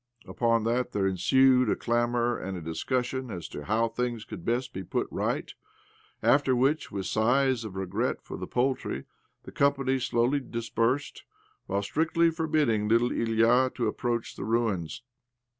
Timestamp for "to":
3.49-3.65, 13.75-13.87